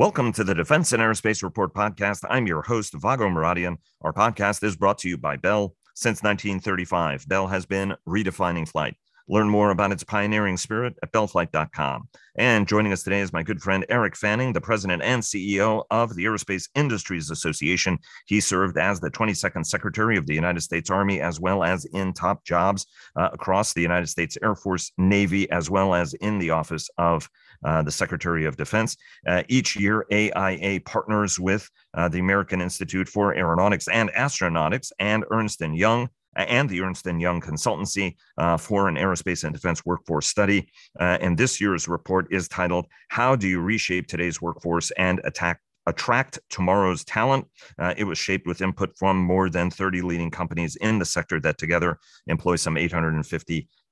[0.00, 2.24] Welcome to the Defense and Aerospace Report podcast.
[2.30, 3.76] I'm your host, Vago Muradian.
[4.00, 5.74] Our podcast is brought to you by Bell.
[5.94, 8.94] Since 1935, Bell has been redefining flight.
[9.28, 12.08] Learn more about its pioneering spirit at bellflight.com.
[12.36, 16.14] And joining us today is my good friend Eric Fanning, the president and CEO of
[16.16, 17.98] the Aerospace Industries Association.
[18.26, 22.14] He served as the 22nd Secretary of the United States Army, as well as in
[22.14, 22.86] top jobs
[23.16, 27.28] uh, across the United States Air Force, Navy, as well as in the Office of
[27.64, 28.96] uh, the Secretary of Defense.
[29.26, 35.24] Uh, each year, AIA partners with uh, the American Institute for Aeronautics and Astronautics and
[35.30, 39.84] Ernst & Young and the Ernst & Young Consultancy uh, for an Aerospace and Defense
[39.84, 40.70] Workforce Study.
[40.98, 45.60] Uh, and this year's report is titled, How Do You Reshape Today's Workforce and Attack
[45.86, 47.46] attract tomorrow's talent.
[47.78, 51.40] Uh, it was shaped with input from more than 30 leading companies in the sector
[51.40, 52.76] that together employ some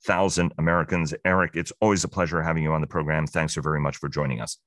[0.05, 1.15] 850,000 Americans.
[1.25, 3.27] Eric, it's always a pleasure having you on the program.
[3.27, 4.59] Thanks so very much for joining us.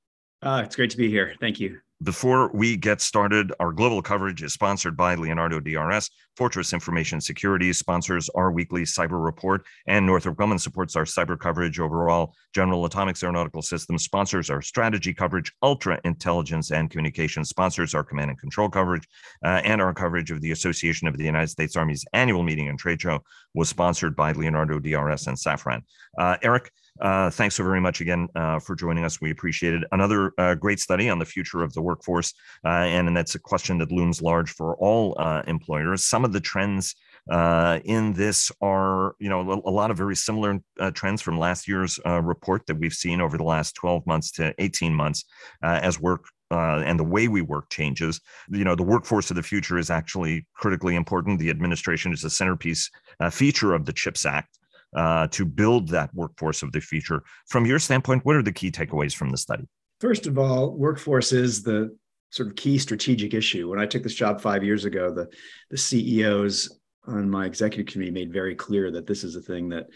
[0.42, 1.34] Uh, it's great to be here.
[1.40, 1.78] Thank you.
[2.02, 6.10] Before we get started, our global coverage is sponsored by Leonardo DRS.
[6.36, 11.78] Fortress Information Security sponsors our weekly cyber report, and Northrop Grumman supports our cyber coverage
[11.78, 12.34] overall.
[12.54, 15.52] General Atomics Aeronautical Systems sponsors our strategy coverage.
[15.62, 19.06] Ultra Intelligence and Communications sponsors our command and control coverage,
[19.44, 22.78] uh, and our coverage of the Association of the United States Army's annual meeting and
[22.78, 23.20] trade show
[23.54, 25.82] was sponsored by Leonardo DRS and Safran.
[26.18, 29.20] Uh, Eric, uh, thanks so very much again uh, for joining us.
[29.20, 29.84] We appreciate it.
[29.92, 32.34] Another uh, great study on the future of the workforce,
[32.64, 36.04] uh, and, and that's a question that looms large for all uh, employers.
[36.04, 36.94] Some of the trends
[37.30, 40.58] uh, in this are, you know, a, a lot of very similar
[40.94, 44.94] trends from last year's report that we've seen over the last 12 months to 18
[44.94, 45.24] months
[45.62, 48.20] as work uh, and the way we work changes.
[48.50, 51.38] You know, the workforce of the future is actually critically important.
[51.38, 52.90] The administration is a centerpiece
[53.20, 54.58] uh, feature of the CHIPS Act
[54.94, 57.22] uh, to build that workforce of the future.
[57.48, 59.64] From your standpoint, what are the key takeaways from the study?
[60.00, 61.96] First of all, workforce is the
[62.30, 63.68] sort of key strategic issue.
[63.68, 65.28] When I took this job five years ago, the,
[65.70, 69.86] the CEOs on my executive committee made very clear that this is a thing that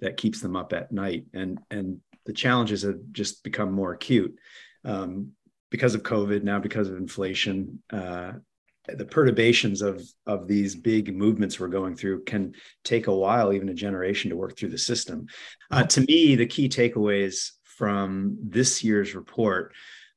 [0.00, 4.36] that keeps them up at night, and and the challenges have just become more acute
[4.84, 5.32] um,
[5.70, 8.32] because of COVID now, because of inflation, uh,
[8.94, 12.54] the perturbations of of these big movements we're going through can
[12.84, 15.26] take a while even a generation to work through the system.
[15.70, 19.74] Uh, to me the key takeaways from this year's report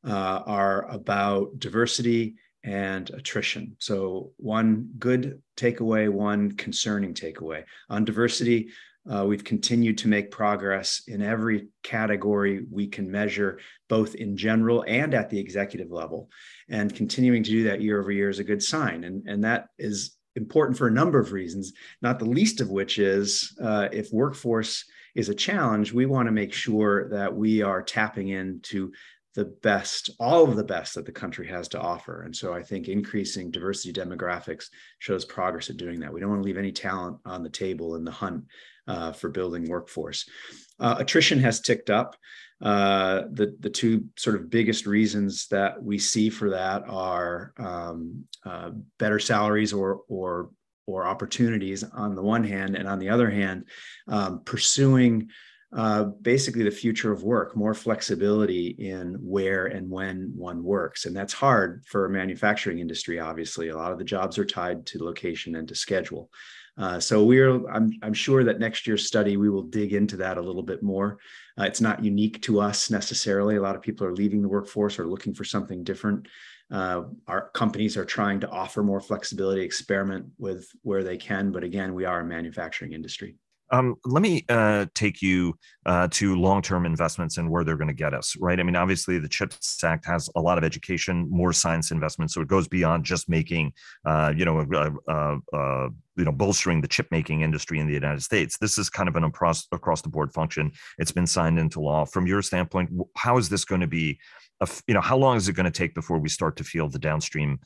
[0.08, 3.76] uh, are about diversity and attrition.
[3.80, 7.64] So one good takeaway one concerning takeaway.
[7.90, 8.70] On diversity
[9.12, 14.84] uh, we've continued to make progress in every category we can measure, both in general
[14.88, 16.30] and at the executive level.
[16.70, 19.04] And continuing to do that year over year is a good sign.
[19.04, 23.00] And, and that is important for a number of reasons, not the least of which
[23.00, 24.86] is uh, if workforce
[25.16, 28.92] is a challenge, we want to make sure that we are tapping into
[29.40, 32.24] the best, all of the best that the country has to offer.
[32.24, 34.66] And so I think increasing diversity demographics
[35.00, 36.12] shows progress at doing that.
[36.12, 38.44] We don't want to leave any talent on the table in the hunt
[38.86, 40.30] uh, for building workforce.
[40.78, 42.18] Uh, attrition has ticked up.
[42.62, 48.26] Uh, the the two sort of biggest reasons that we see for that are um,
[48.46, 50.50] uh, better salaries or or
[50.86, 53.64] or opportunities on the one hand, and on the other hand,
[54.10, 55.30] um, pursuing
[55.72, 61.06] uh, basically the future of work, more flexibility in where and when one works.
[61.06, 63.70] And that's hard for a manufacturing industry, obviously.
[63.70, 66.32] A lot of the jobs are tied to location and to schedule.
[66.76, 70.38] Uh, so we're, I'm, I'm sure that next year's study, we will dig into that
[70.38, 71.20] a little bit more.
[71.60, 73.58] Uh, it's not unique to us necessarily.
[73.58, 76.28] A lot of people are leaving the workforce or looking for something different.
[76.72, 81.52] Uh, our companies are trying to offer more flexibility, experiment with where they can.
[81.52, 83.36] But again, we are a manufacturing industry.
[83.72, 87.94] Um, let me uh, take you uh, to long-term investments and where they're going to
[87.94, 88.60] get us, right?
[88.60, 92.42] I mean, obviously, the CHIPS Act has a lot of education, more science investments, so
[92.42, 93.74] it goes beyond just making,
[94.06, 97.94] uh, you know, uh, uh, uh, you know, bolstering the chip making industry in the
[97.94, 98.58] United States.
[98.58, 100.72] This is kind of an across across the board function.
[100.98, 102.06] It's been signed into law.
[102.06, 104.20] From your standpoint, how is this going to be?
[104.62, 106.90] a, you know, how long is it going to take before we start to feel
[106.90, 107.60] the downstream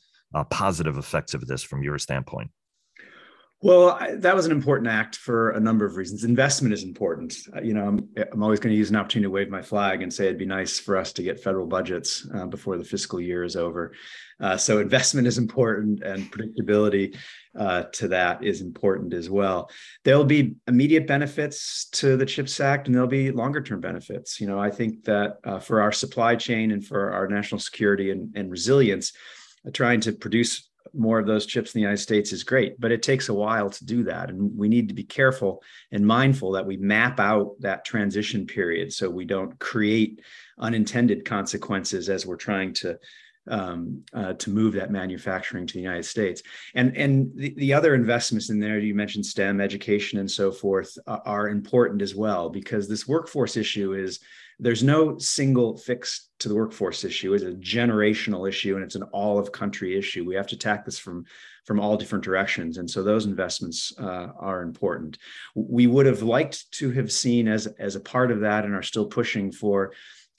[0.51, 1.63] positive effects of this?
[1.63, 2.51] From your standpoint.
[3.63, 6.25] Well, I, that was an important act for a number of reasons.
[6.25, 7.33] Investment is important.
[7.55, 10.01] Uh, you know, I'm, I'm always going to use an opportunity to wave my flag
[10.01, 13.21] and say it'd be nice for us to get federal budgets uh, before the fiscal
[13.21, 13.93] year is over.
[14.41, 17.15] Uh, so investment is important, and predictability
[17.57, 19.69] uh, to that is important as well.
[20.03, 24.41] There'll be immediate benefits to the CHIPS Act, and there'll be longer-term benefits.
[24.41, 28.11] You know, I think that uh, for our supply chain and for our national security
[28.11, 29.13] and, and resilience,
[29.65, 32.91] uh, trying to produce more of those chips in the United States is great, but
[32.91, 34.29] it takes a while to do that.
[34.29, 38.91] And we need to be careful and mindful that we map out that transition period
[38.93, 40.21] so we don't create
[40.59, 42.97] unintended consequences as we're trying to
[43.47, 46.41] um, uh, to move that manufacturing to the United States.
[46.75, 50.97] And and the, the other investments in there, you mentioned STEM education and so forth,
[51.07, 54.19] uh, are important as well because this workforce issue is
[54.59, 57.33] there's no single fix to the workforce issue.
[57.33, 60.25] It's a generational issue and it's an all of country issue.
[60.25, 61.25] We have to attack this from
[61.65, 65.17] from all different directions, and so those investments uh, are important.
[65.55, 68.83] We would have liked to have seen as as a part of that, and are
[68.83, 69.93] still pushing for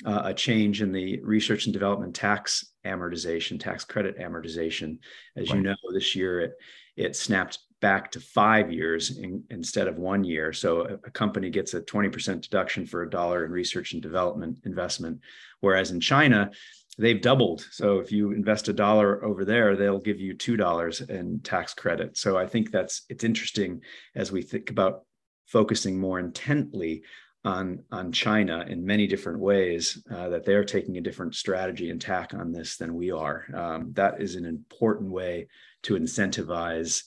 [0.05, 4.99] uh, a change in the research and development tax amortization, tax credit amortization.
[5.37, 5.57] As right.
[5.57, 6.55] you know, this year it
[6.97, 10.53] it snapped back to five years in, instead of one year.
[10.53, 14.61] So a, a, company gets a 20% deduction for a dollar in research and development
[14.65, 15.21] investment,
[15.61, 16.51] whereas in China,
[16.97, 17.67] they've doubled.
[17.73, 21.75] So if you invest a dollar over there, they'll give you two dollars in tax
[21.75, 22.17] credit.
[22.17, 23.83] So I think that's it's interesting
[24.15, 25.03] as we think about
[25.47, 27.03] focusing more intently
[27.45, 32.01] on on China in many different ways uh, that they're taking a different strategy and
[32.01, 33.45] tack on this than we are.
[33.55, 35.49] Um, that is an important way
[35.83, 37.03] to incentivize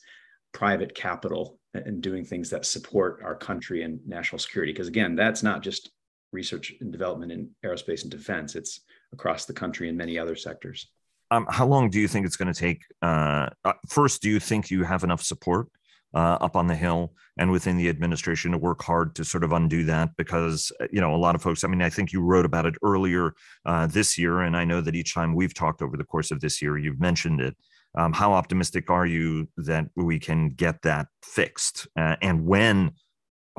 [0.54, 4.72] private capital and doing things that support our country and national security.
[4.72, 5.92] Because again, that's not just
[6.32, 8.82] research and development in aerospace and defense; it's
[9.14, 10.88] across the country in many other sectors.
[11.30, 12.84] Um, how long do you think it's going to take?
[13.02, 15.68] Uh, uh, first, do you think you have enough support
[16.14, 19.52] uh, up on the Hill and within the administration to work hard to sort of
[19.52, 22.22] undo that because uh, you know a lot of folks i mean i think you
[22.22, 23.34] wrote about it earlier
[23.66, 26.40] uh, this year and i know that each time we've talked over the course of
[26.40, 27.56] this year you've mentioned it.
[27.98, 32.92] Um, how optimistic are you that we can get that fixed uh, and when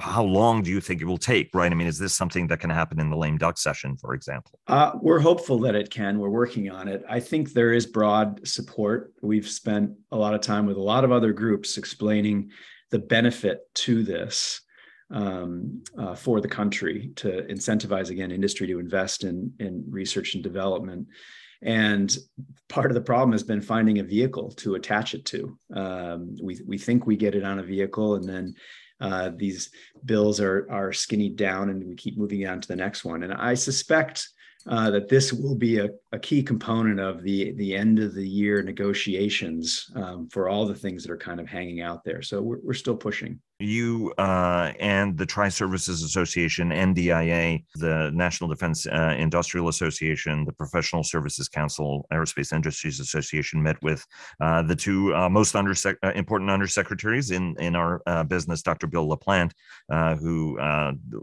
[0.00, 1.70] how long do you think it will take right?
[1.70, 4.58] I mean is this something that can happen in the lame duck session for example?
[4.66, 6.18] Uh, we're hopeful that it can.
[6.18, 7.02] We're working on it.
[7.08, 9.12] I think there is broad support.
[9.22, 12.50] We've spent a lot of time with a lot of other groups explaining
[12.90, 14.60] the benefit to this
[15.10, 20.42] um, uh, for the country to incentivize again industry to invest in in research and
[20.42, 21.08] development.
[21.62, 22.16] And
[22.68, 25.58] part of the problem has been finding a vehicle to attach it to.
[25.74, 28.54] Um, we, we think we get it on a vehicle and then
[29.00, 29.70] uh, these
[30.04, 33.22] bills are are skinny down and we keep moving on to the next one.
[33.22, 34.28] And I suspect
[34.66, 38.26] uh, that this will be a, a, key component of the the end of the
[38.26, 42.22] year negotiations um, for all the things that are kind of hanging out there.
[42.22, 48.48] So we're, we're still pushing you uh, and the Tri Services Association, NDIA, the National
[48.48, 54.06] Defense uh, Industrial Association, the Professional Services Council, Aerospace Industries Association met with
[54.40, 55.62] uh, the two uh, most uh,
[56.14, 58.86] important undersecretaries in, in our uh, business, Dr.
[58.86, 59.52] Bill LaPlante,
[60.20, 60.58] who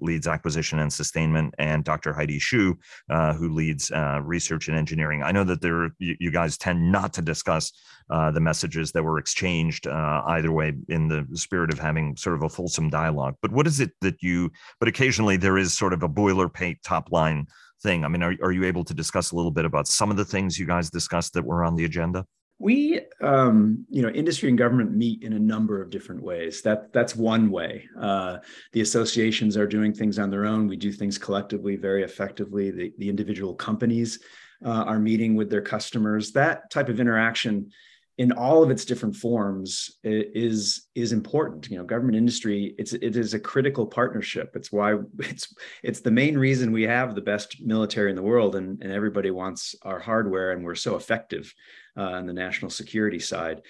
[0.02, 2.14] leads acquisition and sustainment, and Dr.
[2.14, 2.76] Heidi Shyu,
[3.10, 3.92] who leads
[4.24, 5.24] research and engineering.
[5.24, 7.72] I know that there you, you guys tend not to discuss
[8.10, 12.50] the messages that were exchanged either way in the spirit of having sort of a
[12.50, 13.36] fulsome dialogue.
[13.42, 14.52] But what is it that you?
[14.80, 17.46] But occasionally there is sort of a boilerplate top line
[17.82, 18.04] thing.
[18.04, 20.26] I mean, are are you able to discuss a little bit about some of the
[20.26, 22.26] things you guys discussed that were on the agenda?
[22.58, 26.62] We, um, you know, industry and government meet in a number of different ways.
[26.62, 27.88] That that's one way.
[28.00, 28.38] Uh,
[28.72, 30.68] the associations are doing things on their own.
[30.68, 32.72] We do things collectively very effectively.
[32.72, 34.20] The the individual companies
[34.66, 36.32] uh, are meeting with their customers.
[36.32, 37.72] That type of interaction
[38.18, 41.70] in all of its different forms is is important.
[41.70, 44.52] You know government industry it's it is a critical partnership.
[44.56, 45.54] It's why it's
[45.84, 49.32] it's the main reason we have the best military in the world and, and everybody
[49.32, 51.54] wants our hardware and we're so effective
[51.98, 53.62] uh, on the national security side.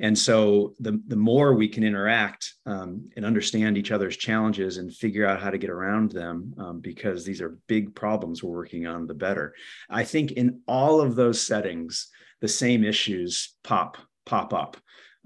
[0.00, 4.92] And so the, the more we can interact um, and understand each other's challenges and
[4.92, 8.86] figure out how to get around them um, because these are big problems we're working
[8.86, 9.54] on the better.
[9.88, 12.08] I think in all of those settings
[12.44, 13.96] the same issues pop
[14.26, 14.76] pop up.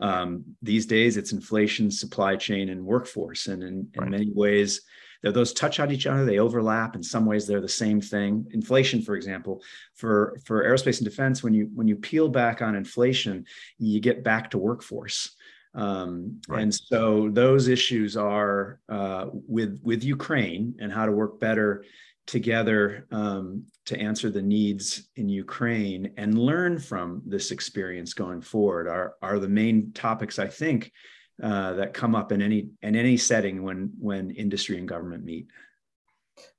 [0.01, 4.09] Um, these days, it's inflation, supply chain, and workforce, and in, in right.
[4.09, 4.83] many ways,
[5.25, 6.25] those touch on each other.
[6.25, 6.95] They overlap.
[6.95, 8.47] In some ways, they're the same thing.
[8.53, 9.61] Inflation, for example,
[9.97, 13.45] for for aerospace and defense, when you when you peel back on inflation,
[13.79, 15.35] you get back to workforce.
[15.75, 16.63] Um, right.
[16.63, 21.85] And so those issues are uh, with with Ukraine and how to work better
[22.29, 28.87] together um, to answer the needs in Ukraine and learn from this experience going forward
[28.87, 30.93] are, are the main topics I think
[31.43, 35.47] uh, that come up in any in any setting when when industry and government meet.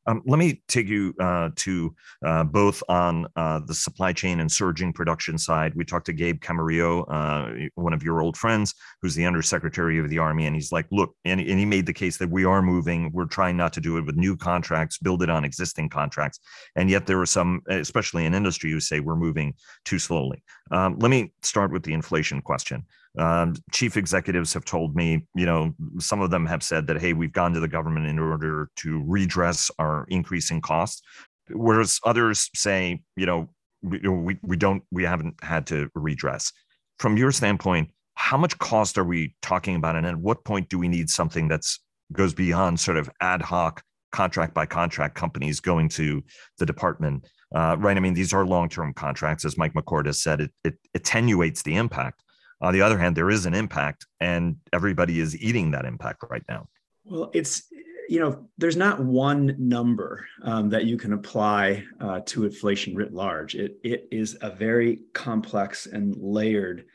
[0.06, 4.52] Um, let me take you uh, to uh, both on uh, the supply chain and
[4.52, 5.74] surging production side.
[5.76, 10.10] We talked to Gabe Camarillo, uh, one of your old friends, who's the Undersecretary of
[10.10, 12.62] the Army, and he's like, "Look," and, and he made the case that we are
[12.62, 13.12] moving.
[13.14, 16.40] We're trying not to do it with new contracts, build it on existing contracts,
[16.76, 19.54] and yet there are some, especially in industry, who say we're moving
[19.86, 20.44] too slowly.
[20.72, 22.86] Um, let me start with the inflation question.
[23.20, 27.12] Um, chief executives have told me, you know, some of them have said that, hey,
[27.12, 31.02] we've gone to the government in order to redress our increasing costs,
[31.50, 33.50] whereas others say, you know,
[33.82, 36.54] we, we don't, we haven't had to redress.
[36.98, 40.80] From your standpoint, how much cost are we talking about, and at what point do
[40.80, 41.80] we need something that's
[42.14, 46.24] goes beyond sort of ad hoc contract by contract companies going to
[46.58, 47.28] the department?
[47.54, 47.98] Uh, right.
[47.98, 50.42] I mean, these are long term contracts, as Mike McCord has said.
[50.42, 52.24] It, it attenuates the impact
[52.62, 56.44] on the other hand, there is an impact, and everybody is eating that impact right
[56.50, 56.68] now.
[57.06, 57.64] Well, it's
[58.10, 63.14] you know, there's not one number um, that you can apply uh, to inflation writ
[63.14, 63.54] large.
[63.56, 66.86] It it is a very complex and layered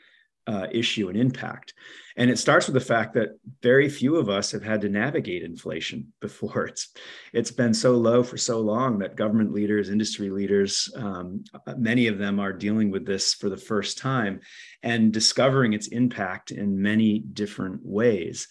[0.47, 1.73] uh, issue and impact.
[2.17, 5.43] And it starts with the fact that very few of us have had to navigate
[5.43, 6.67] inflation before.
[6.67, 6.93] It's
[7.33, 11.43] it's been so low for so long that government leaders, industry leaders, um,
[11.77, 14.39] many of them are dealing with this for the first time
[14.83, 18.47] and discovering its impact in many different ways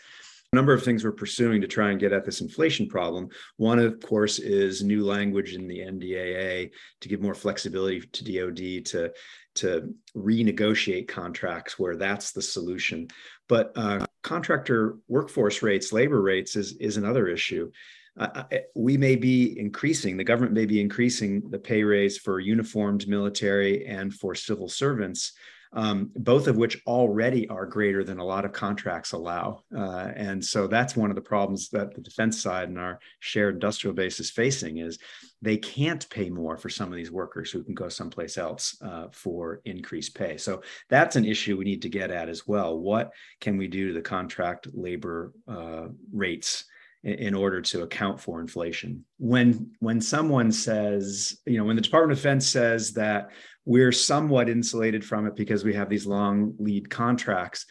[0.55, 3.29] number of things we're pursuing to try and get at this inflation problem.
[3.57, 6.71] One, of course, is new language in the NDAA
[7.01, 9.13] to give more flexibility to DoD to
[9.57, 13.09] to renegotiate contracts where that's the solution.
[13.49, 17.71] But uh, contractor workforce rates, labor rates is, is another issue.
[18.19, 18.45] Uh,
[18.75, 23.87] we may be increasing, the government may be increasing the pay raise for uniformed military
[23.87, 25.33] and for civil servants
[25.75, 29.63] um, both of which already are greater than a lot of contracts allow.
[29.77, 33.55] Uh, and so that's one of the problems that the defense side and our shared
[33.55, 34.99] industrial base is facing is
[35.43, 39.09] they can't pay more for some of these workers who can go someplace else uh,
[39.13, 40.37] for increased pay.
[40.37, 42.79] So that's an issue we need to get at as well.
[42.79, 46.65] What can we do to the contract labor uh, rates?
[47.05, 49.05] In order to account for inflation.
[49.19, 53.31] When when someone says, you know, when the Department of Defense says that
[53.67, 57.67] we're somewhat insulated from it because we have these long lead contracts,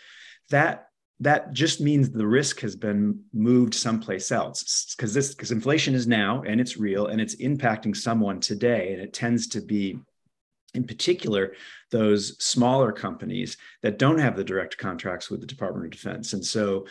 [0.52, 0.88] that
[1.20, 4.94] that just means the risk has been moved someplace else.
[4.96, 8.94] Because this because inflation is now and it's real and it's impacting someone today.
[8.94, 10.00] And it tends to be
[10.76, 11.54] in particular
[11.92, 16.34] those smaller companies that don't have the direct contracts with the department of defense.
[16.34, 16.88] And so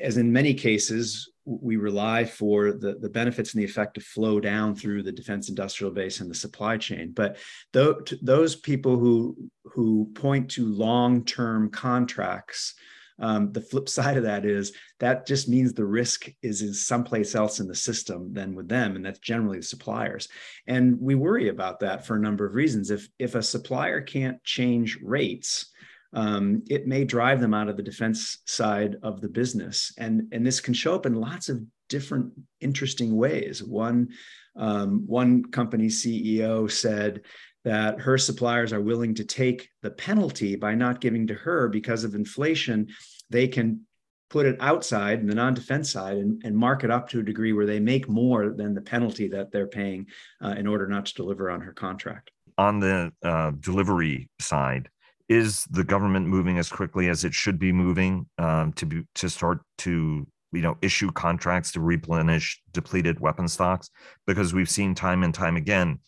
[0.00, 4.38] as in many cases we rely for the, the benefits and the effect to flow
[4.38, 7.12] down through the defense industrial base and the supply chain.
[7.14, 7.38] But
[7.72, 12.74] th- those people who who point to long-term contracts,
[13.18, 17.34] um, the flip side of that is that just means the risk is in someplace
[17.34, 20.28] else in the system than with them, and that's generally the suppliers.
[20.66, 22.90] And we worry about that for a number of reasons.
[22.90, 25.72] If if a supplier can't change rates,
[26.12, 29.92] um, it may drive them out of the defense side of the business.
[29.98, 33.62] And, and this can show up in lots of different interesting ways.
[33.62, 34.08] One,
[34.56, 37.22] um, one company CEO said
[37.64, 42.04] that her suppliers are willing to take the penalty by not giving to her because
[42.04, 42.88] of inflation.
[43.30, 43.82] They can
[44.30, 47.52] put it outside in the non-defense side and, and mark it up to a degree
[47.52, 50.06] where they make more than the penalty that they're paying
[50.42, 52.30] uh, in order not to deliver on her contract.
[52.58, 54.88] On the uh, delivery side,
[55.28, 59.28] is the government moving as quickly as it should be moving um, to be to
[59.28, 63.90] start to you know issue contracts to replenish depleted weapon stocks?
[64.26, 66.00] Because we've seen time and time again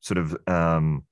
[0.00, 1.04] sort of um,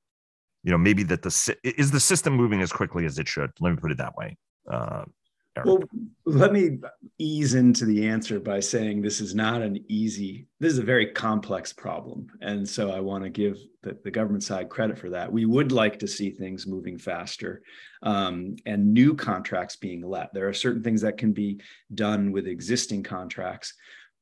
[0.62, 3.50] you know maybe that the is the system moving as quickly as it should?
[3.60, 4.36] Let me put it that way.
[4.70, 5.04] Uh,
[5.64, 5.82] well,
[6.24, 6.78] let me
[7.18, 11.06] ease into the answer by saying this is not an easy, this is a very
[11.12, 12.26] complex problem.
[12.40, 15.32] And so I want to give the, the government side credit for that.
[15.32, 17.62] We would like to see things moving faster
[18.02, 20.32] um, and new contracts being let.
[20.34, 21.60] There are certain things that can be
[21.94, 23.74] done with existing contracts.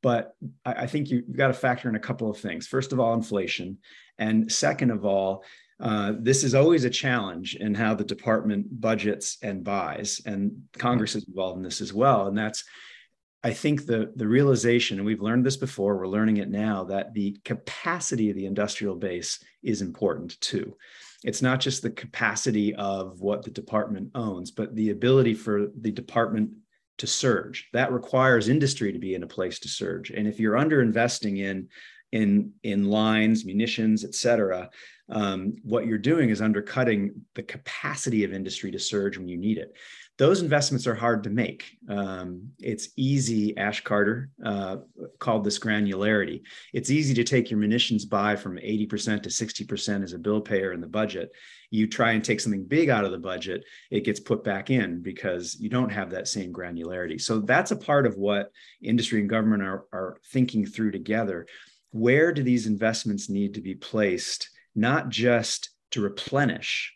[0.03, 2.67] But I, I think you, you've got to factor in a couple of things.
[2.67, 3.79] First of all, inflation.
[4.19, 5.45] And second of all,
[5.79, 11.15] uh, this is always a challenge in how the department budgets and buys, and Congress
[11.15, 12.29] is involved in this as well.
[12.29, 12.65] And that's,
[13.45, 17.13] I think, the the realization, and we've learned this before, we're learning it now, that
[17.13, 20.77] the capacity of the industrial base is important too.
[21.25, 25.91] It's not just the capacity of what the department owns, but the ability for the
[25.91, 26.51] department
[26.99, 27.69] to surge.
[27.73, 30.11] That requires industry to be in a place to surge.
[30.11, 31.69] And if you're under investing in
[32.13, 34.71] in in lines, munitions, et cetera,
[35.09, 39.59] um, what you're doing is undercutting the capacity of industry to surge when you need
[39.59, 39.75] it.
[40.19, 41.77] those investments are hard to make.
[41.91, 44.77] Um, it's easy, Ash Carter uh,
[45.19, 46.41] called this granularity.
[46.73, 50.73] It's easy to take your munitions buy from 80% to 60% as a bill payer
[50.73, 51.31] in the budget.
[51.71, 55.03] You try and take something big out of the budget, it gets put back in
[55.03, 57.21] because you don't have that same granularity.
[57.21, 58.51] So that's a part of what
[58.83, 61.47] industry and government are, are thinking through together.
[61.91, 66.95] Where do these investments need to be placed, not just to replenish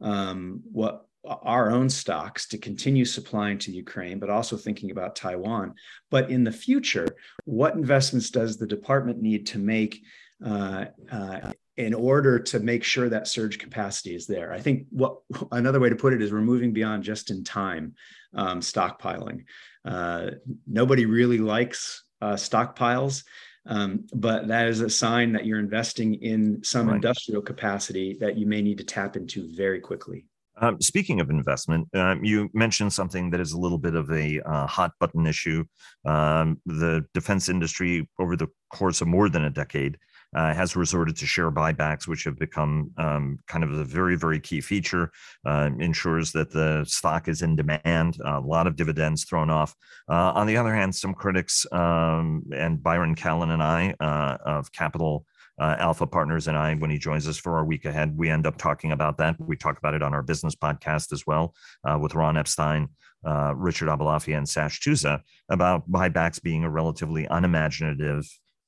[0.00, 5.74] um, what our own stocks to continue supplying to Ukraine, but also thinking about Taiwan.
[6.10, 7.06] But in the future,
[7.44, 10.02] what investments does the department need to make
[10.44, 14.52] uh, uh, in order to make sure that surge capacity is there?
[14.52, 15.18] I think what
[15.52, 17.94] another way to put it is we're moving beyond just in time
[18.34, 19.44] um, stockpiling.
[19.84, 20.32] Uh,
[20.66, 23.24] nobody really likes uh, stockpiles.
[23.66, 26.96] Um, but that is a sign that you're investing in some right.
[26.96, 30.26] industrial capacity that you may need to tap into very quickly.
[30.60, 34.40] Um, speaking of investment, um, you mentioned something that is a little bit of a
[34.40, 35.64] uh, hot button issue.
[36.04, 39.96] Um, the defense industry, over the course of more than a decade,
[40.34, 44.40] uh, has resorted to share buybacks, which have become um, kind of a very, very
[44.40, 45.10] key feature.
[45.46, 49.74] Uh, ensures that the stock is in demand, a lot of dividends thrown off.
[50.08, 54.72] Uh, on the other hand, some critics um, and Byron Callan and I uh, of
[54.72, 55.26] Capital
[55.60, 58.46] uh, Alpha Partners and I, when he joins us for our week ahead, we end
[58.46, 59.36] up talking about that.
[59.38, 62.88] We talk about it on our business podcast as well uh, with Ron Epstein,
[63.24, 68.26] uh, Richard Aboulafia, and Sash Tusa about buybacks being a relatively unimaginative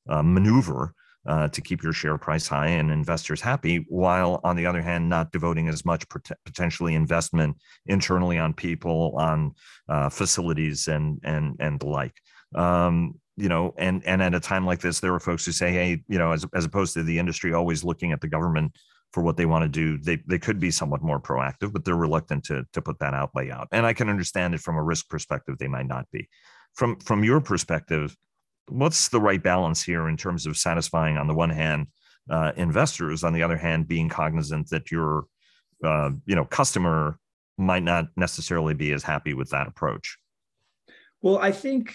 [0.09, 0.95] uh, maneuver.
[1.27, 5.09] Uh, to keep your share price high and investors happy, while on the other hand,
[5.09, 9.55] not devoting as much pot- potentially investment internally on people, on
[9.89, 12.13] uh, facilities, and and and the like.
[12.55, 15.73] Um, you know, and and at a time like this, there are folks who say,
[15.73, 18.73] hey, you know, as as opposed to the industry always looking at the government
[19.13, 21.97] for what they want to do, they they could be somewhat more proactive, but they're
[21.97, 23.69] reluctant to to put that outlay out.
[23.73, 26.29] And I can understand it from a risk perspective, they might not be.
[26.75, 28.15] From from your perspective,
[28.69, 31.87] what's the right balance here in terms of satisfying on the one hand
[32.31, 35.25] uh, investors, on the other hand, being cognizant that your
[35.85, 37.19] uh, you know customer
[37.59, 40.19] might not necessarily be as happy with that approach.
[41.23, 41.95] Well, I think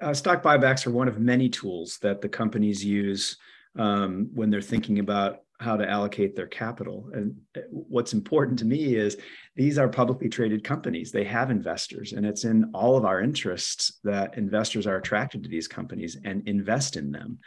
[0.00, 3.36] uh, stock buybacks are one of many tools that the companies use
[3.78, 7.10] um, when they're thinking about how to allocate their capital.
[7.12, 9.16] And uh, what's important to me is
[9.56, 11.12] these are publicly traded companies.
[11.12, 15.48] They have investors, and it's in all of our interests that investors are attracted to
[15.48, 17.38] these companies and invest in them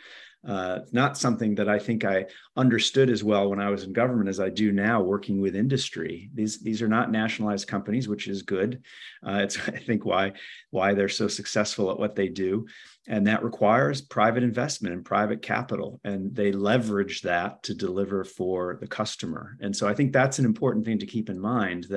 [0.48, 4.30] uh, not something that I think I understood as well when I was in government
[4.30, 6.30] as I do now working with industry.
[6.34, 8.84] These these are not nationalized companies, which is good.
[9.26, 10.34] Uh, it's I think why
[10.70, 12.66] why they're so successful at what they do,
[13.08, 18.77] and that requires private investment and private capital, and they leverage that to deliver for
[18.79, 19.58] the customer.
[19.60, 21.97] And so I think that's an important thing to keep in mind that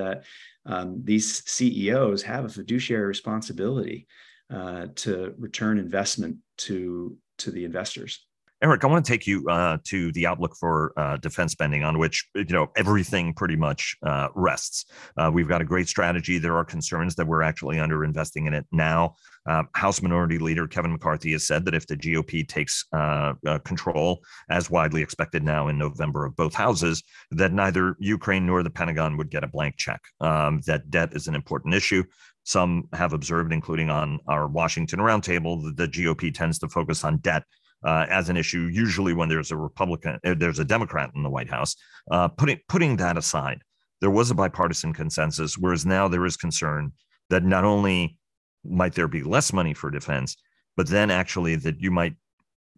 [0.66, 4.06] um, these CEOs have a fiduciary responsibility
[4.52, 8.26] uh, to return investment to to the investors.
[8.62, 11.98] Eric, I want to take you uh, to the outlook for uh, defense spending, on
[11.98, 14.84] which you know everything pretty much uh, rests.
[15.16, 16.38] Uh, we've got a great strategy.
[16.38, 19.14] There are concerns that we're actually under investing in it now.
[19.48, 23.32] Uh, House Minority Leader Kevin McCarthy has said that if the GOP takes uh,
[23.64, 24.20] control,
[24.50, 29.16] as widely expected now in November of both houses, that neither Ukraine nor the Pentagon
[29.16, 30.02] would get a blank check.
[30.20, 32.04] Um, that debt is an important issue.
[32.44, 37.18] Some have observed, including on our Washington Roundtable, that the GOP tends to focus on
[37.18, 37.44] debt
[37.84, 38.68] uh, as an issue.
[38.72, 41.76] Usually, when there's a Republican, uh, there's a Democrat in the White House.
[42.10, 43.62] Uh, putting putting that aside,
[44.00, 46.92] there was a bipartisan consensus, whereas now there is concern
[47.30, 48.16] that not only
[48.64, 50.36] might there be less money for defense,
[50.76, 52.14] but then actually that you might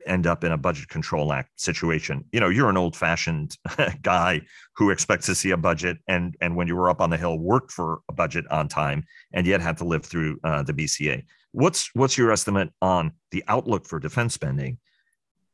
[0.06, 3.56] end up in a budget control act situation you know you're an old fashioned
[4.02, 4.40] guy
[4.76, 7.38] who expects to see a budget and and when you were up on the hill
[7.38, 11.22] worked for a budget on time and yet had to live through uh, the bca
[11.52, 14.78] what's what's your estimate on the outlook for defense spending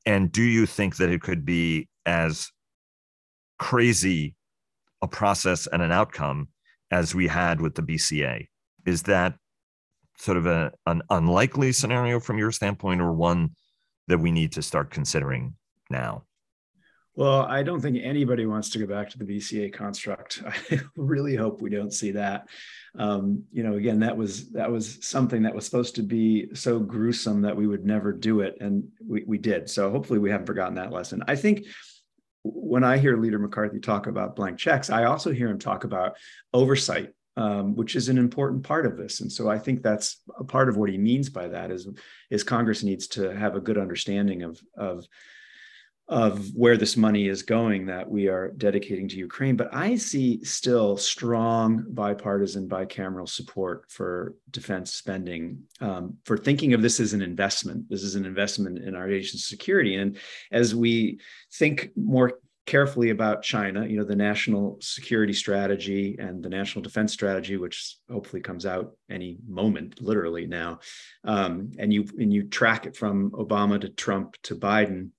[0.09, 2.51] and do you think that it could be as
[3.59, 4.35] crazy
[5.03, 6.49] a process and an outcome
[6.91, 8.47] as we had with the BCA?
[8.87, 9.35] Is that
[10.17, 13.51] sort of a, an unlikely scenario from your standpoint, or one
[14.07, 15.57] that we need to start considering
[15.91, 16.25] now?
[17.19, 20.41] Well, I don't think anybody wants to go back to the BCA construct.
[20.47, 22.49] I really hope we don't see that.
[22.97, 26.79] Um, you know, again, that was that was something that was supposed to be so
[26.79, 29.69] gruesome that we would never do it, and we, we did.
[29.69, 31.25] So hopefully, we haven't forgotten that lesson.
[31.27, 31.67] I think
[32.45, 36.17] when I hear Leader McCarthy talk about blank checks, I also hear him talk about
[36.55, 39.21] oversight um, which is an important part of this.
[39.21, 41.89] And so I think that's a part of what he means by that is,
[42.31, 45.07] is Congress needs to have a good understanding of, of
[46.09, 49.57] of where this money is going that we are dedicating to Ukraine.
[49.57, 56.81] But I see still strong bipartisan, bicameral support for defense spending, um, for thinking of
[56.81, 57.91] this as an investment.
[57.91, 59.97] This is an investment in our nation's security.
[59.97, 60.17] And
[60.51, 61.21] as we
[61.53, 67.13] think more carefully about China, you know, the national security strategy and the national defense
[67.13, 70.79] strategy, which hopefully comes out any moment, literally now,
[71.25, 75.11] um, and you and you track it from Obama to Trump to Biden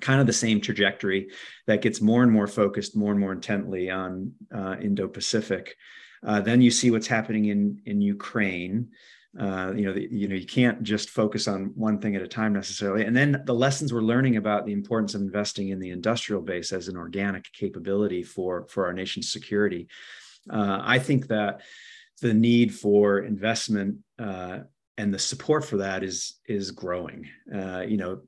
[0.00, 1.28] kind of the same trajectory
[1.66, 5.76] that gets more and more focused more and more intently on uh, Indo-Pacific.
[6.24, 8.88] Uh, then you see what's happening in in Ukraine.
[9.38, 12.28] Uh, you know, the, you know, you can't just focus on one thing at a
[12.28, 13.04] time necessarily.
[13.06, 16.70] And then the lessons we're learning about the importance of investing in the industrial base
[16.70, 19.88] as an organic capability for for our nation's security.
[20.50, 21.62] Uh, I think that
[22.20, 24.60] the need for investment uh,
[24.98, 27.28] and the support for that is is growing.
[27.54, 28.20] Uh, you know,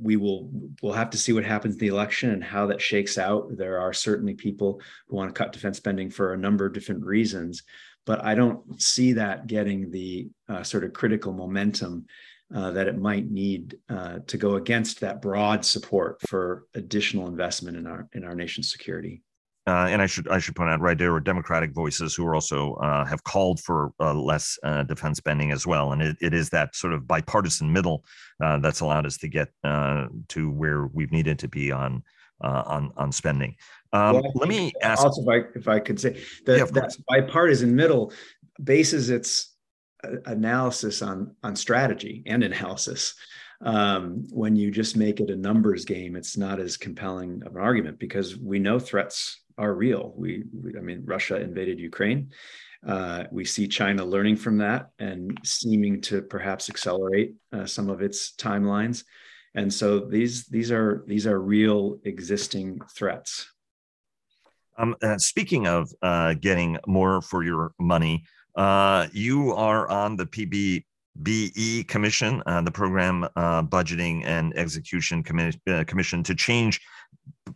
[0.00, 0.50] we will
[0.82, 3.56] we'll have to see what happens in the election and how that shakes out.
[3.56, 7.04] There are certainly people who want to cut defense spending for a number of different
[7.04, 7.62] reasons,
[8.04, 12.06] but I don't see that getting the uh, sort of critical momentum
[12.54, 17.76] uh, that it might need uh, to go against that broad support for additional investment
[17.76, 19.22] in our in our nation's security.
[19.70, 22.34] Uh, and I should I should point out right there are Democratic voices who are
[22.34, 26.34] also uh, have called for uh, less uh, defense spending as well, and it, it
[26.34, 28.04] is that sort of bipartisan middle
[28.42, 32.02] uh, that's allowed us to get uh, to where we've needed to be on
[32.40, 33.54] on on spending.
[33.92, 36.96] Um, well, let me ask also if I if I could say that yeah, that
[37.06, 38.12] bipartisan middle
[38.60, 39.54] bases its
[40.26, 43.14] analysis on on strategy and analysis.
[43.62, 47.62] Um, when you just make it a numbers game, it's not as compelling of an
[47.62, 50.14] argument because we know threats are real.
[50.16, 52.30] We, we I mean, Russia invaded Ukraine.
[52.86, 58.00] Uh, we see China learning from that and seeming to perhaps accelerate uh, some of
[58.00, 59.04] its timelines.
[59.54, 63.46] And so these these are these are real existing threats.
[64.78, 68.24] Um, uh, speaking of uh, getting more for your money,
[68.56, 70.84] uh, you are on the PB
[71.22, 76.80] BE Commission, uh, the Program uh, Budgeting and Execution Commi- uh, Commission, to change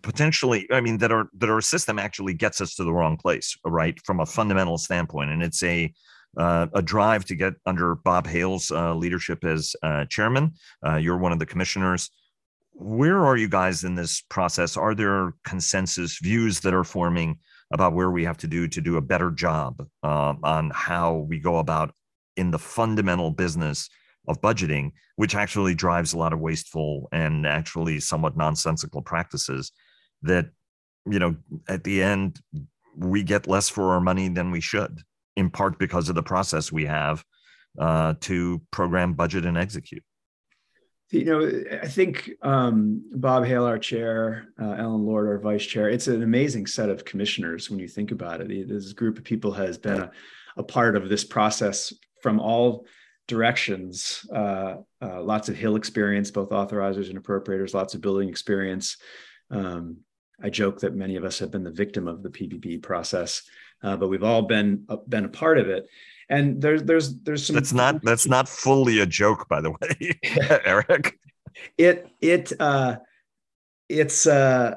[0.05, 0.69] potentially.
[0.71, 3.99] I mean, that our that our system actually gets us to the wrong place, right,
[4.05, 5.93] from a fundamental standpoint, and it's a
[6.37, 10.53] uh, a drive to get under Bob Hale's uh, leadership as uh, chairman.
[10.99, 12.11] you're one of the commissioners.
[12.73, 14.77] Where are you guys in this process?
[14.77, 17.39] Are there consensus views that are forming
[17.73, 21.59] about where we have to do to do a better job on how we go
[21.59, 21.95] about
[22.37, 23.89] in the fundamental business
[24.27, 29.71] of budgeting, which actually drives a lot of wasteful and actually somewhat nonsensical practices
[30.25, 30.51] that,
[31.07, 31.37] you know,
[31.69, 32.41] at the end,
[32.97, 35.01] we get less for our money than we should,
[35.37, 37.25] in part because of the process we have
[37.79, 40.03] uh, to program, budget, and execute.
[41.11, 45.89] You know, I think um, Bob Hale, our chair, uh, Ellen Lord, our vice chair,
[45.89, 48.69] it's an amazing set of commissioners when you think about it.
[48.69, 50.11] This group of people has been a,
[50.57, 52.87] a part of this process from all
[53.29, 54.27] directions.
[54.35, 58.97] Uh, uh, lots of Hill experience, both authorizers and appropriators, lots of building experience.
[59.51, 59.99] Um,
[60.43, 63.43] I joke that many of us have been the victim of the PBB process,
[63.83, 65.87] uh, but we've all been uh, been a part of it.
[66.29, 67.55] And there's there's there's some.
[67.55, 70.19] That's not that's not fully a joke, by the way,
[70.65, 71.19] Eric.
[71.79, 72.97] It it uh,
[73.89, 74.77] it's uh,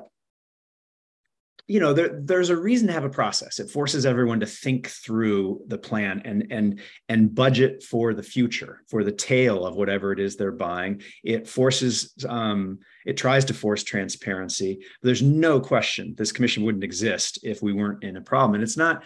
[1.68, 4.88] you know there, there's a reason to have a process it forces everyone to think
[4.88, 10.12] through the plan and and and budget for the future for the tail of whatever
[10.12, 14.86] it is they're buying it forces um, it tries to force transparency.
[15.02, 18.56] There's no question this commission wouldn't exist if we weren't in a problem.
[18.56, 19.04] And it's not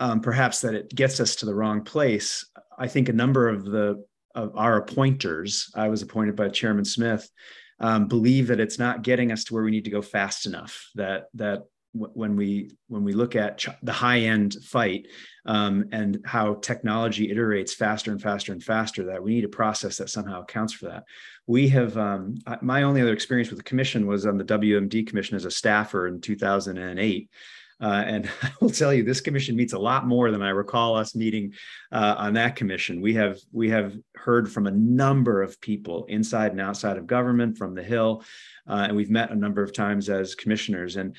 [0.00, 2.44] um, perhaps that it gets us to the wrong place.
[2.76, 4.04] I think a number of the
[4.34, 7.30] of our appointers i was appointed by chairman smith
[7.80, 10.90] um, believe that it's not getting us to where we need to go fast enough
[10.94, 15.06] that that when we when we look at the high end fight
[15.46, 19.96] um, and how technology iterates faster and faster and faster that we need a process
[19.98, 21.04] that somehow accounts for that
[21.46, 25.36] we have um, my only other experience with the commission was on the wmd commission
[25.36, 27.30] as a staffer in 2008
[27.80, 30.96] uh, and I will tell you, this commission meets a lot more than I recall
[30.96, 31.52] us meeting
[31.92, 33.00] uh, on that commission.
[33.00, 37.58] We have we have heard from a number of people inside and outside of government,
[37.58, 38.24] from the Hill,
[38.68, 40.96] uh, and we've met a number of times as commissioners.
[40.96, 41.16] And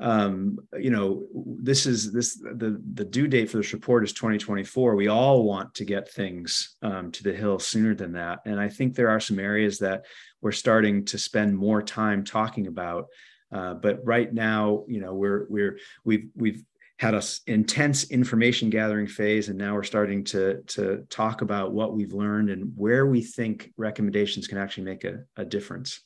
[0.00, 4.96] um, you know, this is this the the due date for this report is 2024.
[4.96, 8.70] We all want to get things um, to the hill sooner than that, and I
[8.70, 10.06] think there are some areas that
[10.40, 13.08] we're starting to spend more time talking about.
[13.52, 16.64] Uh, but right now, you know, we're we're we've we've
[16.98, 21.94] had a intense information gathering phase, and now we're starting to to talk about what
[21.94, 26.00] we've learned and where we think recommendations can actually make a, a difference.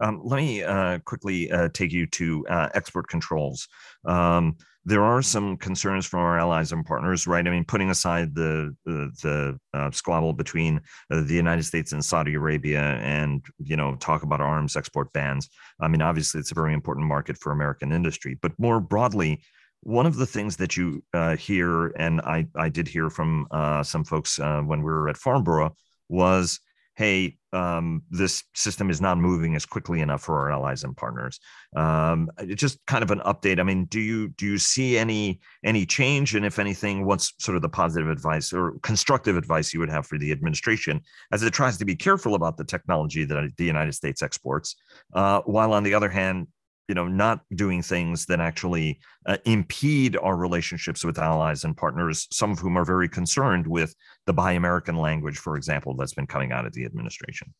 [0.00, 3.68] Um, let me uh, quickly uh, take you to uh, export controls.
[4.04, 7.46] Um, there are some concerns from our allies and partners, right?
[7.46, 10.80] I mean, putting aside the the, the uh, squabble between
[11.10, 15.48] uh, the United States and Saudi Arabia, and you know, talk about arms export bans.
[15.80, 19.42] I mean, obviously, it's a very important market for American industry, but more broadly,
[19.80, 23.82] one of the things that you uh, hear, and I I did hear from uh,
[23.82, 25.74] some folks uh, when we were at Farnborough,
[26.10, 26.60] was
[26.96, 31.40] hey, um, this system is not moving as quickly enough for our allies and partners.
[31.76, 33.60] Um, just kind of an update.
[33.60, 37.56] I mean, do you do you see any any change, and if anything, what's sort
[37.56, 41.00] of the positive advice or constructive advice you would have for the administration
[41.32, 44.76] as it tries to be careful about the technology that the United States exports,
[45.14, 46.46] uh, while on the other hand,
[46.88, 52.28] you know not doing things that actually uh, impede our relationships with allies and partners
[52.30, 53.94] some of whom are very concerned with
[54.26, 57.52] the buy american language for example that's been coming out of the administration.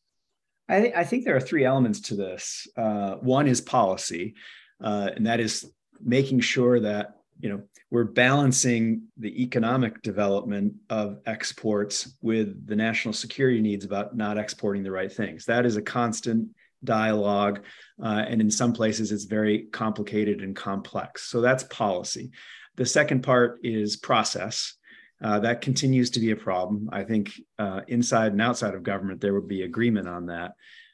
[0.68, 2.66] I, th- I think there are three elements to this.
[2.74, 4.34] Uh, one is policy
[4.82, 5.70] uh, and that is
[6.02, 13.14] making sure that you know we're balancing the economic development of exports with the national
[13.14, 15.44] security needs about not exporting the right things.
[15.44, 16.48] That is a constant
[16.84, 17.64] dialogue.
[18.02, 21.30] Uh, and in some places, it's very complicated and complex.
[21.30, 22.30] So that's policy.
[22.76, 24.74] The second part is process.
[25.22, 26.90] Uh, that continues to be a problem.
[26.92, 30.52] I think uh, inside and outside of government, there would be agreement on that.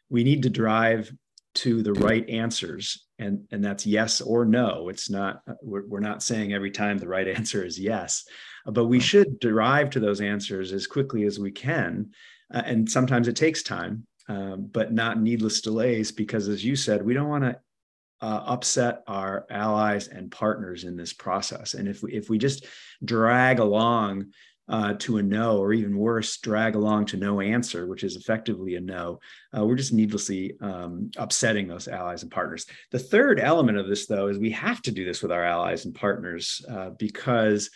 [0.08, 1.10] We need to drive
[1.52, 4.88] to the right answers, and, and that's yes or no.
[4.88, 8.24] It's not, we're, we're not saying every time the right answer is yes,
[8.66, 12.10] but we should derive to those answers as quickly as we can.
[12.52, 17.04] Uh, and sometimes it takes time um, but not needless delays because, as you said,
[17.04, 17.58] we don't want to
[18.20, 21.74] uh, upset our allies and partners in this process.
[21.74, 22.64] And if we, if we just
[23.04, 24.26] drag along
[24.68, 28.76] uh, to a no, or even worse, drag along to no answer, which is effectively
[28.76, 29.18] a no,
[29.56, 32.66] uh, we're just needlessly um, upsetting those allies and partners.
[32.92, 35.86] The third element of this, though, is we have to do this with our allies
[35.86, 37.68] and partners uh, because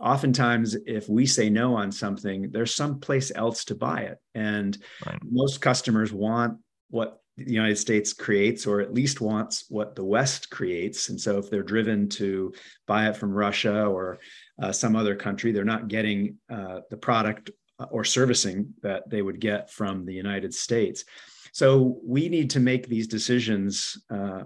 [0.00, 4.18] oftentimes if we say no on something there's some place else to buy it.
[4.34, 5.18] And right.
[5.24, 6.58] most customers want
[6.90, 11.08] what the united states creates or at least wants what the west creates.
[11.08, 12.52] And so if they're driven to
[12.86, 14.18] buy it from russia or
[14.60, 19.22] uh, some other country they're not getting uh, the product uh, or servicing that they
[19.22, 21.04] would get from the united states.
[21.52, 24.44] So we need to make these decisions uh,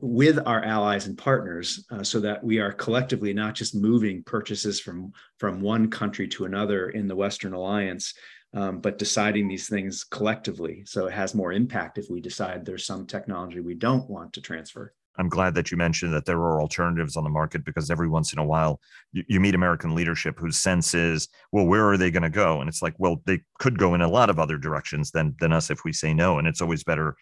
[0.00, 4.80] with our allies and partners uh, so that we are collectively not just moving purchases
[4.80, 8.14] from from one country to another in the western alliance
[8.54, 12.86] um, but deciding these things collectively so it has more impact if we decide there's
[12.86, 16.60] some technology we don't want to transfer I'm glad that you mentioned that there are
[16.60, 18.80] alternatives on the market because every once in a while
[19.12, 22.60] you, you meet American leadership whose sense is, well, where are they going to go?
[22.60, 25.52] And it's like, well, they could go in a lot of other directions than than
[25.52, 26.38] us if we say no.
[26.38, 27.16] And it's always better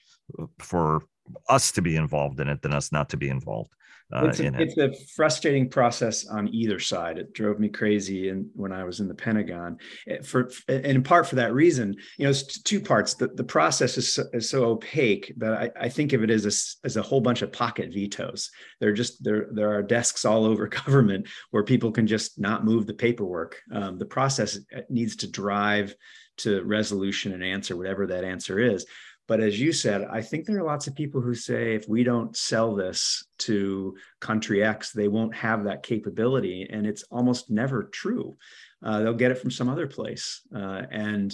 [0.59, 1.03] for
[1.49, 3.75] us to be involved in it than us not to be involved
[4.13, 4.55] uh, it's, a, it.
[4.57, 7.19] it's a frustrating process on either side.
[7.19, 9.79] It drove me crazy and when I was in the Pentagon.
[10.07, 13.15] It, for and in part for that reason, you know, it's two parts.
[13.15, 16.45] The, the process is so, is so opaque that I, I think of it as
[16.45, 18.51] a, as a whole bunch of pocket vetoes.
[18.81, 22.87] There just there there are desks all over government where people can just not move
[22.87, 23.61] the paperwork.
[23.73, 25.95] Um, the process needs to drive
[26.39, 28.87] to resolution and answer whatever that answer is
[29.31, 32.03] but as you said, I think there are lots of people who say if we
[32.03, 36.67] don't sell this to country X, they won't have that capability.
[36.69, 38.37] And it's almost never true.
[38.83, 40.41] Uh, they'll get it from some other place.
[40.53, 41.33] Uh, and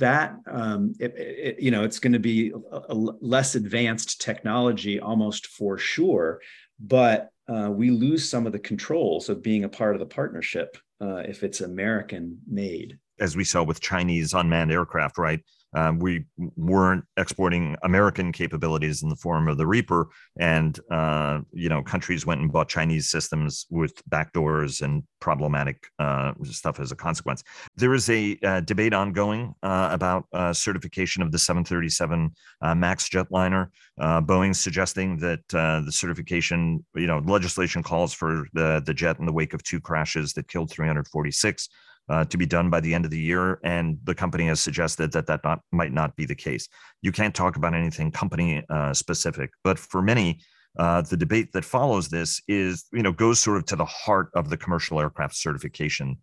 [0.00, 4.98] that, um, it, it, you know, it's going to be a, a less advanced technology
[4.98, 6.40] almost for sure.
[6.80, 10.76] But uh, we lose some of the controls of being a part of the partnership
[11.00, 12.98] uh, if it's American made.
[13.20, 15.44] As we saw with Chinese unmanned aircraft, right?
[15.74, 16.24] Um, we
[16.56, 22.26] weren't exporting American capabilities in the form of the Reaper, and uh, you know countries
[22.26, 27.44] went and bought Chinese systems with backdoors and problematic uh, stuff as a consequence.
[27.76, 32.30] There is a uh, debate ongoing uh, about uh, certification of the 737
[32.62, 33.68] uh, Max jetliner.
[34.00, 39.32] Boeing suggesting that the certification, you know, legislation calls for the the jet in the
[39.32, 41.68] wake of two crashes that killed 346
[42.10, 43.60] uh, to be done by the end of the year.
[43.62, 46.68] And the company has suggested that that not, might not be the case.
[47.02, 50.40] You can't talk about anything company uh, specific, but for many,
[50.78, 54.30] uh, the debate that follows this is, you know, goes sort of to the heart
[54.34, 56.16] of the commercial aircraft certification,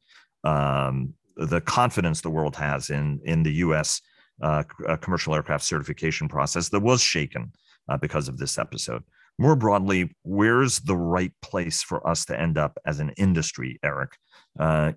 [0.44, 4.02] um, the confidence the world has in in the U.S.
[4.42, 7.52] Uh, uh, commercial aircraft certification process that was shaken
[7.90, 9.04] uh, because of this episode.
[9.38, 14.12] More broadly, where's the right place for us to end up as an industry, Eric,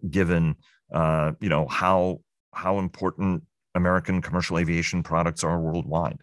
[0.08, 0.56] given
[0.92, 2.20] uh, you know how
[2.52, 3.42] how important
[3.74, 6.18] American commercial aviation products are worldwide.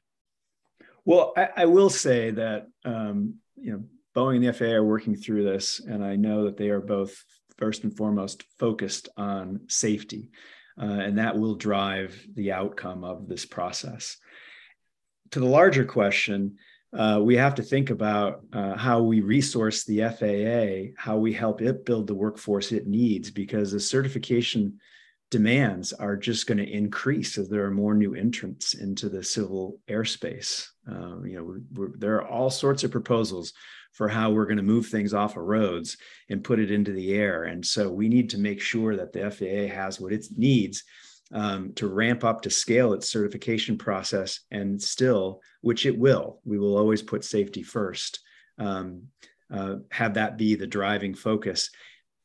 [1.05, 3.83] Well, I, I will say that um, you know
[4.15, 7.23] Boeing and the FAA are working through this, and I know that they are both
[7.57, 10.31] first and foremost focused on safety,
[10.79, 14.17] uh, and that will drive the outcome of this process.
[15.31, 16.57] To the larger question,
[16.93, 21.61] uh, we have to think about uh, how we resource the FAA, how we help
[21.61, 24.79] it build the workforce it needs, because the certification
[25.29, 29.77] demands are just going to increase as there are more new entrants into the civil
[29.89, 30.67] airspace.
[30.89, 33.51] Uh, you know, we're, we're, there are all sorts of proposals
[33.91, 35.97] for how we're going to move things off of roads
[36.29, 39.29] and put it into the air, and so we need to make sure that the
[39.29, 40.83] FAA has what it needs
[41.31, 46.57] um, to ramp up to scale its certification process, and still, which it will, we
[46.57, 48.19] will always put safety first.
[48.57, 49.03] Um,
[49.53, 51.69] uh, have that be the driving focus,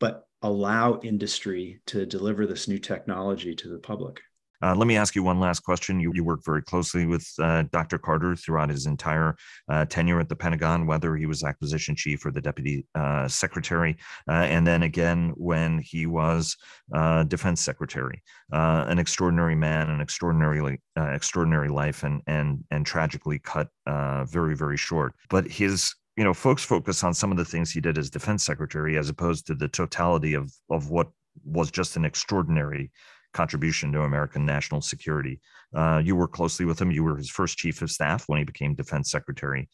[0.00, 4.20] but allow industry to deliver this new technology to the public.
[4.62, 5.98] Uh, let me ask you one last question.
[5.98, 7.98] You, you worked very closely with uh, Dr.
[7.98, 9.36] Carter throughout his entire
[9.68, 13.96] uh, tenure at the Pentagon, whether he was acquisition chief or the deputy uh, secretary,
[14.28, 16.56] uh, and then again when he was
[16.94, 18.22] uh, defense secretary.
[18.52, 25.14] an extraordinary man, an extraordinarily extraordinary life, and and and tragically cut very very short.
[25.28, 28.44] But his you know, folks focus on some of the things he did as defense
[28.44, 31.08] secretary as opposed to the totality of of what
[31.44, 32.90] was just an extraordinary
[33.32, 35.40] contribution to American national security.
[35.74, 36.90] Uh, you worked closely with him.
[36.90, 39.68] You were his first chief of staff when he became defense secretary.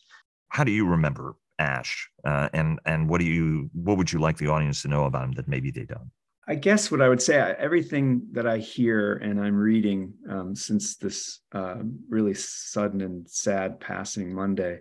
[0.49, 2.09] How do you remember Ash?
[2.25, 5.25] Uh, and and what do you what would you like the audience to know about
[5.25, 6.11] him that maybe they don't?
[6.51, 10.97] I guess what I would say, everything that I hear and I'm reading um, since
[10.97, 11.77] this uh,
[12.09, 14.81] really sudden and sad passing Monday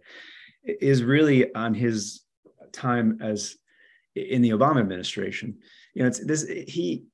[0.64, 2.24] is really on his
[2.72, 3.58] time as
[4.16, 5.58] in the Obama administration.
[5.98, 7.06] You know, it's this he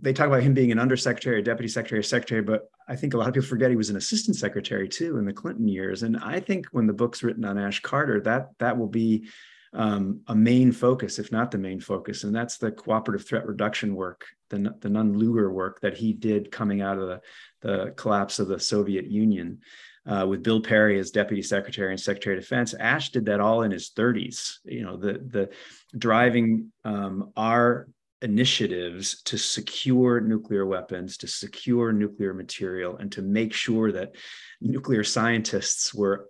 [0.00, 3.28] they talk about him being an undersecretary, deputy secretary, secretary, but I think a lot
[3.28, 6.04] of people forget he was an assistant secretary too in the Clinton years.
[6.04, 9.28] And I think when the book's written on Ash Carter, that that will be
[9.74, 13.94] um, a main focus, if not the main focus, and that's the cooperative threat reduction
[13.94, 17.20] work, the the Nunn-Lugar work that he did coming out of the,
[17.60, 19.58] the collapse of the Soviet Union
[20.06, 22.72] uh, with Bill Perry as Deputy Secretary and Secretary of Defense.
[22.72, 24.60] Ash did that all in his 30s.
[24.64, 25.50] You know, the the
[25.98, 27.86] driving um, our
[28.22, 34.14] initiatives to secure nuclear weapons, to secure nuclear material, and to make sure that
[34.60, 36.28] nuclear scientists were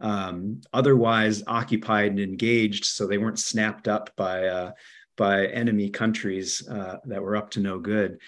[0.00, 4.72] um, otherwise occupied and engaged, so they weren't snapped up by uh,
[5.16, 8.18] by enemy countries uh, that were up to no good.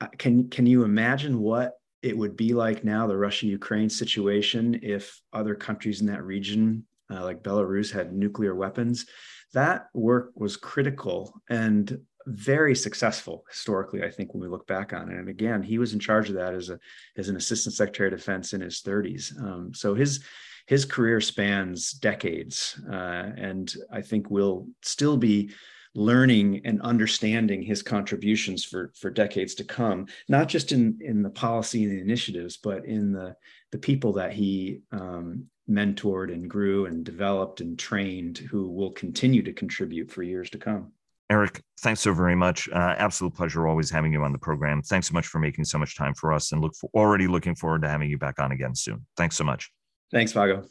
[0.00, 4.78] Uh, can can you imagine what it would be like now the Russia Ukraine situation
[4.82, 9.06] if other countries in that region, uh, like Belarus, had nuclear weapons.
[9.54, 15.10] That work was critical and very successful historically, I think, when we look back on
[15.10, 15.18] it.
[15.18, 16.78] And again, he was in charge of that as a
[17.16, 19.40] as an assistant secretary of defense in his 30s.
[19.40, 20.24] Um, so his
[20.66, 25.50] his career spans decades, uh, and I think we'll still be
[25.94, 31.30] learning and understanding his contributions for for decades to come not just in in the
[31.30, 33.34] policy and the initiatives but in the
[33.72, 39.42] the people that he um, mentored and grew and developed and trained who will continue
[39.42, 40.92] to contribute for years to come
[41.28, 42.68] Eric, thanks so very much.
[42.68, 44.80] Uh, absolute pleasure always having you on the program.
[44.82, 47.54] Thanks so much for making so much time for us and look for, already looking
[47.54, 49.04] forward to having you back on again soon.
[49.16, 49.70] Thanks so much.
[50.12, 50.64] Thanks, Vago.